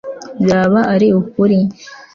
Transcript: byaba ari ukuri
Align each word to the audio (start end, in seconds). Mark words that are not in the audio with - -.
byaba 0.43 0.79
ari 0.93 1.07
ukuri 1.21 1.59